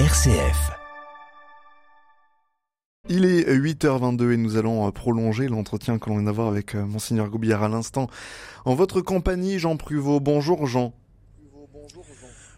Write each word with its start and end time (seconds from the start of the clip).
RCF. 0.00 0.72
Il 3.08 3.24
est 3.24 3.48
8h22 3.48 4.32
et 4.32 4.36
nous 4.36 4.56
allons 4.56 4.88
euh, 4.88 4.90
prolonger 4.90 5.46
l'entretien 5.46 6.00
que 6.00 6.08
l'on 6.08 6.16
vient 6.16 6.24
d'avoir 6.24 6.48
avec 6.48 6.74
euh, 6.74 6.84
Monseigneur 6.84 7.28
Goubillard 7.28 7.62
à 7.62 7.68
l'instant. 7.68 8.08
En 8.64 8.74
votre 8.74 9.02
compagnie, 9.02 9.60
Jean 9.60 9.76
Pruvot. 9.76 10.18
Bonjour 10.18 10.66
Jean. 10.66 10.92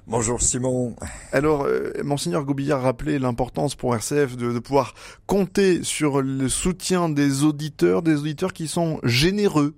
Bonjour 0.07 0.41
Simon. 0.41 0.96
Alors, 1.30 1.64
euh, 1.64 1.93
Monseigneur 2.02 2.43
Goubillard 2.46 2.80
rappelait 2.80 3.18
l'importance 3.18 3.75
pour 3.75 3.95
RCF 3.95 4.39
de, 4.39 4.53
de, 4.53 4.59
pouvoir 4.59 4.95
compter 5.27 5.82
sur 5.82 6.23
le 6.23 6.48
soutien 6.48 7.11
des 7.11 7.45
auditeurs, 7.45 8.00
des 8.00 8.16
auditeurs 8.16 8.55
qui 8.55 8.66
sont 8.66 8.98
généreux 9.03 9.75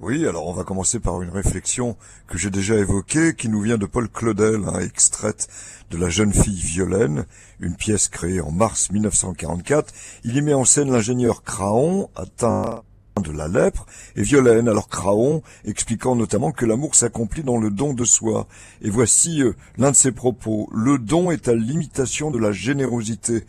oui, 0.00 0.26
alors 0.26 0.46
on 0.48 0.52
va 0.52 0.64
commencer 0.64 0.98
par 0.98 1.22
une 1.22 1.30
réflexion 1.30 1.96
que 2.26 2.36
j'ai 2.36 2.50
déjà 2.50 2.74
évoquée, 2.74 3.34
qui 3.34 3.48
nous 3.48 3.60
vient 3.60 3.78
de 3.78 3.86
Paul 3.86 4.08
Claudel, 4.08 4.62
hein, 4.66 4.80
extraite 4.80 5.48
de 5.90 5.96
La 5.96 6.08
jeune 6.08 6.32
fille 6.32 6.60
Violaine, 6.60 7.26
une 7.60 7.76
pièce 7.76 8.08
créée 8.08 8.40
en 8.40 8.50
mars 8.50 8.90
1944. 8.90 9.94
Il 10.24 10.36
y 10.36 10.42
met 10.42 10.54
en 10.54 10.64
scène 10.64 10.90
l'ingénieur 10.90 11.44
Craon, 11.44 12.10
atteint 12.16 12.82
de 13.22 13.30
la 13.30 13.46
lèpre, 13.46 13.86
et 14.16 14.22
Violaine, 14.22 14.68
alors 14.68 14.88
Craon, 14.88 15.42
expliquant 15.64 16.16
notamment 16.16 16.50
que 16.50 16.66
l'amour 16.66 16.96
s'accomplit 16.96 17.44
dans 17.44 17.58
le 17.58 17.70
don 17.70 17.94
de 17.94 18.04
soi. 18.04 18.48
Et 18.82 18.90
voici 18.90 19.42
euh, 19.42 19.54
l'un 19.78 19.92
de 19.92 19.96
ses 19.96 20.12
propos. 20.12 20.68
Le 20.74 20.98
don 20.98 21.30
est 21.30 21.46
à 21.46 21.54
l'imitation 21.54 22.32
de 22.32 22.38
la 22.38 22.50
générosité. 22.50 23.44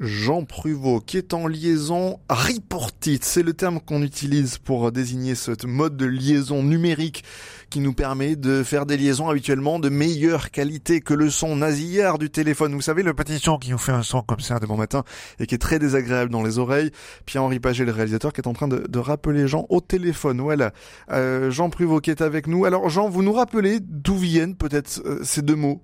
Jean 0.00 0.44
Pruvot, 0.44 1.00
qui 1.00 1.18
est 1.18 1.34
en 1.34 1.46
liaison 1.46 2.18
riportite. 2.28 3.24
C'est 3.24 3.42
le 3.42 3.52
terme 3.52 3.80
qu'on 3.80 4.02
utilise 4.02 4.58
pour 4.58 4.92
désigner 4.92 5.34
ce 5.34 5.52
mode 5.66 5.96
de 5.96 6.06
liaison 6.06 6.62
numérique 6.62 7.24
qui 7.70 7.80
nous 7.80 7.92
permet 7.92 8.36
de 8.36 8.62
faire 8.62 8.86
des 8.86 8.96
liaisons 8.96 9.28
habituellement 9.28 9.78
de 9.78 9.88
meilleure 9.88 10.50
qualité 10.50 11.00
que 11.00 11.14
le 11.14 11.30
son 11.30 11.56
nasillard 11.56 12.18
du 12.18 12.30
téléphone. 12.30 12.74
Vous 12.74 12.80
savez, 12.80 13.02
le 13.02 13.14
petit 13.14 13.40
qui 13.60 13.70
nous 13.70 13.78
fait 13.78 13.92
un 13.92 14.02
son 14.02 14.22
comme 14.22 14.40
ça 14.40 14.58
de 14.58 14.66
bon 14.66 14.76
matin 14.76 15.04
et 15.38 15.46
qui 15.46 15.54
est 15.54 15.58
très 15.58 15.78
désagréable 15.78 16.30
dans 16.30 16.42
les 16.42 16.58
oreilles. 16.58 16.90
Pierre-Henri 17.26 17.60
Paget, 17.60 17.84
le 17.84 17.92
réalisateur, 17.92 18.32
qui 18.32 18.40
est 18.40 18.48
en 18.48 18.52
train 18.52 18.68
de, 18.68 18.86
de 18.88 18.98
rappeler 18.98 19.46
Jean 19.46 19.66
au 19.68 19.80
téléphone. 19.80 20.40
Voilà. 20.40 20.72
Euh, 21.10 21.50
Jean 21.50 21.70
Pruvot 21.70 22.00
qui 22.00 22.10
est 22.10 22.22
avec 22.22 22.46
nous. 22.46 22.64
Alors 22.64 22.88
Jean, 22.88 23.08
vous 23.08 23.22
nous 23.22 23.32
rappelez 23.32 23.80
d'où 23.80 24.16
viennent 24.16 24.56
peut-être 24.56 25.02
euh, 25.04 25.20
ces 25.22 25.42
deux 25.42 25.56
mots? 25.56 25.82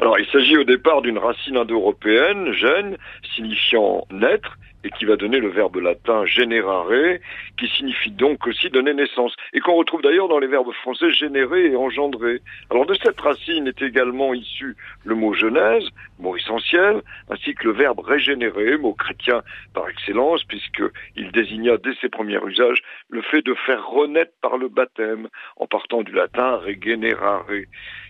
Alors, 0.00 0.18
il 0.18 0.26
s'agit 0.32 0.56
au 0.56 0.64
départ 0.64 1.02
d'une 1.02 1.18
racine 1.18 1.58
indo-européenne, 1.58 2.52
gène, 2.52 2.96
signifiant 3.36 4.06
naître, 4.10 4.56
et 4.84 4.90
qui 4.90 5.04
va 5.04 5.16
donner 5.16 5.38
le 5.38 5.48
verbe 5.48 5.76
latin 5.76 6.24
generare, 6.24 7.18
qui 7.58 7.68
signifie 7.68 8.10
donc 8.10 8.46
aussi 8.46 8.70
donner 8.70 8.94
naissance, 8.94 9.34
et 9.52 9.60
qu'on 9.60 9.74
retrouve 9.74 10.02
d'ailleurs 10.02 10.28
dans 10.28 10.38
les 10.38 10.46
verbes 10.46 10.72
français 10.72 11.10
générer 11.10 11.70
et 11.70 11.76
engendrer. 11.76 12.40
Alors 12.70 12.86
de 12.86 12.94
cette 12.94 13.20
racine 13.20 13.66
est 13.66 13.82
également 13.82 14.34
issu 14.34 14.76
le 15.04 15.14
mot 15.14 15.34
genèse, 15.34 15.84
mot 16.18 16.36
essentiel, 16.36 17.02
ainsi 17.30 17.54
que 17.54 17.64
le 17.64 17.72
verbe 17.72 18.00
régénérer, 18.00 18.78
mot 18.78 18.94
chrétien 18.94 19.42
par 19.74 19.88
excellence, 19.88 20.44
puisqu'il 20.44 21.30
désigna 21.32 21.76
dès 21.76 21.94
ses 22.00 22.08
premiers 22.08 22.40
usages 22.46 22.82
le 23.08 23.22
fait 23.22 23.42
de 23.42 23.54
faire 23.54 23.86
renaître 23.86 24.32
par 24.40 24.56
le 24.56 24.68
baptême, 24.68 25.28
en 25.56 25.66
partant 25.66 26.02
du 26.02 26.12
latin 26.12 26.56
regenerare 26.56 27.46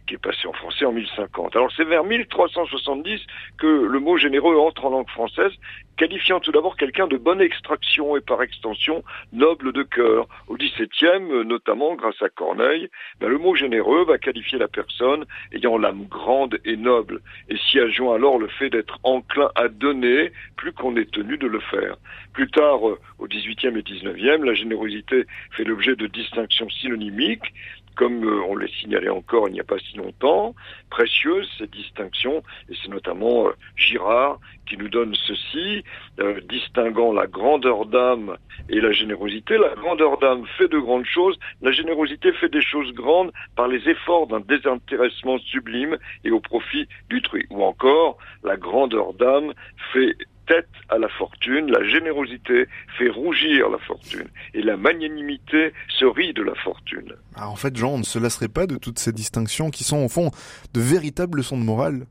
qui 0.07 0.15
est 0.15 0.19
passé 0.19 0.47
en 0.47 0.53
français 0.53 0.85
en 0.85 0.93
1050. 0.93 1.55
Alors 1.57 1.71
c'est 1.77 1.85
vers 1.85 2.05
1370 2.05 3.21
que 3.59 3.67
le 3.67 4.01
mot 4.01 4.17
généreux 4.17 4.57
entre 4.57 4.87
en 4.87 4.91
langue 4.91 5.09
française, 5.09 5.53
qualifiant 5.97 6.41
tout 6.41 6.53
d'abord 6.53 6.60
quelqu'un 6.77 7.07
de 7.07 7.17
bonne 7.17 7.41
extraction 7.41 8.17
et 8.17 8.21
par 8.21 8.43
extension 8.43 9.03
noble 9.33 9.73
de 9.73 9.83
cœur. 9.83 10.27
Au 10.49 10.57
XVIIe, 10.57 11.45
notamment 11.45 11.95
grâce 11.95 12.21
à 12.23 12.29
Corneille, 12.29 12.89
ben, 13.21 13.29
le 13.29 13.39
mot 13.39 13.55
généreux 13.55 14.05
va 14.05 14.19
qualifier 14.19 14.59
la 14.59 14.69
personne 14.69 15.25
ayant 15.53 15.79
l'âme 15.79 16.05
grande 16.09 16.59
et 16.65 16.77
noble, 16.77 17.21
et 17.49 17.57
s'y 17.57 17.79
adjoint 17.81 18.15
alors 18.15 18.39
le 18.39 18.49
fait 18.49 18.71
d'être 18.71 18.99
enclin 19.03 19.51
à 19.55 19.69
donner 19.69 20.33
plus 20.57 20.73
qu'on 20.73 20.97
est 20.97 21.11
tenu 21.11 21.39
de 21.39 21.47
le 21.47 21.61
faire. 21.61 21.97
Plus 22.33 22.51
tard, 22.51 22.89
euh, 22.89 22.99
au 23.19 23.27
XVIIIe 23.27 23.79
et 23.79 23.83
XIXe, 23.83 24.45
la 24.45 24.55
générosité 24.55 25.25
fait 25.53 25.65
l'objet 25.65 25.97
de 25.97 26.07
distinctions 26.07 26.69
synonymiques 26.69 27.53
comme 27.97 28.25
euh, 28.25 28.43
on 28.49 28.57
l'a 28.57 28.69
signalé 28.69 29.09
encore 29.09 29.49
il 29.49 29.53
n'y 29.53 29.61
a 29.61 29.65
pas 29.65 29.79
si 29.79 29.97
longtemps, 29.97 30.55
précieuses 30.91 31.49
ces 31.59 31.67
distinctions, 31.67 32.43
et 32.69 32.75
c'est 32.83 32.91
notamment 32.91 33.49
euh, 33.49 33.53
Girard 33.77 34.39
qui 34.67 34.77
nous 34.77 34.89
donne 34.89 35.15
ceci, 35.27 35.83
euh, 36.21 36.41
distinguant 36.49 37.13
la 37.13 37.27
grandeur 37.27 37.87
d'âme 37.87 38.37
et 38.69 38.81
la 38.81 38.93
générosité. 38.93 39.59
La 39.59 39.75
grandeur 39.75 40.19
d'âme 40.19 40.47
fait 40.59 40.69
de 40.69 40.79
grandes 40.79 41.07
choses, 41.07 41.37
la 41.61 41.73
générosité 41.73 42.33
fait 42.33 42.49
des 42.49 42.63
choses 42.63 42.93
grandes 42.93 43.33
par 43.57 43.67
les 43.67 43.89
efforts 43.89 44.29
d'un 44.29 44.41
désintéressement 44.41 45.39
sublime 45.39 45.99
et 46.25 46.31
au 46.31 46.41
profit 46.41 46.87
du 47.09 47.21
truc. 47.21 47.47
Ou 47.51 47.65
encore, 47.65 48.17
la 48.45 48.57
grandeur 48.57 49.13
d'âme 49.15 49.53
fait 49.93 50.15
tête 50.51 50.69
à 50.89 50.99
la 50.99 51.09
fortune, 51.09 51.71
la 51.71 51.85
générosité 51.85 52.67
fait 52.99 53.09
rougir 53.09 53.69
la 53.71 53.79
fortune, 53.79 54.27
et 54.53 54.63
la 54.63 54.77
magnanimité 54.77 55.73
se 55.89 56.05
rit 56.05 56.35
de 56.35 56.43
la 56.43 56.57
fortune. 56.57 57.15
Ah, 57.37 57.49
en 57.49 57.55
fait, 57.55 57.77
Jean, 57.77 57.95
on 57.95 57.99
ne 57.99 58.03
se 58.03 58.19
lasserait 58.19 58.49
pas 58.49 58.67
de 58.67 58.77
toutes 58.77 58.99
ces 58.99 59.13
distinctions 59.13 59.71
qui 59.71 59.85
sont 59.85 60.05
au 60.05 60.09
fond 60.09 60.33
de 60.75 60.81
véritables 60.81 61.39
leçons 61.39 61.57
de 61.57 61.63
morale 61.63 62.07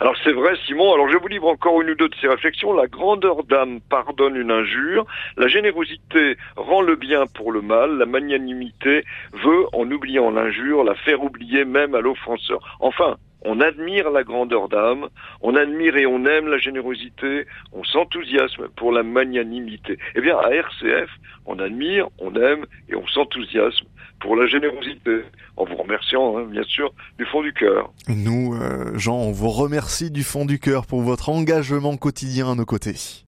alors 0.00 0.16
c'est 0.24 0.32
vrai, 0.32 0.54
Simon. 0.66 0.92
Alors 0.92 1.08
je 1.08 1.16
vous 1.16 1.28
livre 1.28 1.46
encore 1.46 1.80
une 1.80 1.90
ou 1.90 1.94
deux 1.94 2.08
de 2.08 2.14
ces 2.20 2.26
réflexions. 2.26 2.72
La 2.72 2.88
grandeur 2.88 3.44
d'âme 3.44 3.80
pardonne 3.88 4.34
une 4.34 4.50
injure. 4.50 5.06
La 5.36 5.46
générosité 5.46 6.36
rend 6.56 6.82
le 6.82 6.96
bien 6.96 7.26
pour 7.36 7.52
le 7.52 7.62
mal. 7.62 7.98
La 7.98 8.06
magnanimité 8.06 9.04
veut, 9.44 9.66
en 9.72 9.88
oubliant 9.88 10.32
l'injure, 10.32 10.82
la 10.82 10.96
faire 10.96 11.22
oublier 11.22 11.64
même 11.64 11.94
à 11.94 12.00
l'offenseur. 12.00 12.76
Enfin, 12.80 13.16
on 13.44 13.60
admire 13.60 14.10
la 14.10 14.22
grandeur 14.22 14.68
d'âme, 14.68 15.08
on 15.40 15.54
admire 15.54 15.96
et 15.96 16.06
on 16.06 16.24
aime 16.26 16.48
la 16.48 16.58
générosité, 16.58 17.46
on 17.72 17.84
s'enthousiasme 17.84 18.68
pour 18.76 18.92
la 18.92 19.02
magnanimité. 19.02 19.98
Eh 20.14 20.20
bien, 20.20 20.38
à 20.38 20.50
RCF, 20.50 21.10
on 21.46 21.58
admire, 21.58 22.08
on 22.18 22.34
aime 22.34 22.64
et 22.88 22.94
on 22.94 23.06
s'enthousiasme 23.06 23.86
pour 24.20 24.36
la 24.36 24.46
générosité, 24.46 25.22
en 25.56 25.64
vous 25.64 25.76
remerciant, 25.76 26.38
hein, 26.38 26.44
bien 26.44 26.62
sûr, 26.62 26.92
du 27.18 27.26
fond 27.26 27.42
du 27.42 27.52
cœur. 27.52 27.92
Nous, 28.08 28.54
euh, 28.54 28.96
Jean, 28.96 29.16
on 29.16 29.32
vous 29.32 29.50
remercie 29.50 30.12
du 30.12 30.22
fond 30.22 30.44
du 30.44 30.60
cœur 30.60 30.86
pour 30.86 31.02
votre 31.02 31.28
engagement 31.28 31.96
quotidien 31.96 32.52
à 32.52 32.54
nos 32.54 32.64
côtés. 32.64 33.24